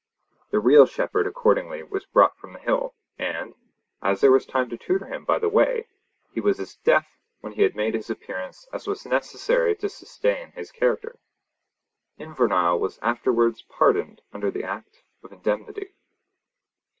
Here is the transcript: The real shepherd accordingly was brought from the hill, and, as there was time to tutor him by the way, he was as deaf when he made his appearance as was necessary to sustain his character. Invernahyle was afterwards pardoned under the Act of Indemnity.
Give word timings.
The 0.49 0.59
real 0.59 0.87
shepherd 0.87 1.27
accordingly 1.27 1.83
was 1.83 2.07
brought 2.07 2.35
from 2.35 2.53
the 2.53 2.59
hill, 2.59 2.95
and, 3.19 3.53
as 4.01 4.19
there 4.19 4.31
was 4.31 4.47
time 4.47 4.67
to 4.71 4.75
tutor 4.77 5.05
him 5.05 5.25
by 5.25 5.37
the 5.37 5.47
way, 5.47 5.89
he 6.31 6.41
was 6.41 6.59
as 6.59 6.77
deaf 6.77 7.19
when 7.41 7.53
he 7.53 7.69
made 7.69 7.93
his 7.93 8.09
appearance 8.09 8.67
as 8.73 8.87
was 8.87 9.05
necessary 9.05 9.75
to 9.75 9.89
sustain 9.89 10.53
his 10.53 10.71
character. 10.71 11.19
Invernahyle 12.19 12.79
was 12.79 12.97
afterwards 13.03 13.61
pardoned 13.61 14.23
under 14.33 14.49
the 14.49 14.63
Act 14.63 15.03
of 15.21 15.31
Indemnity. 15.31 15.93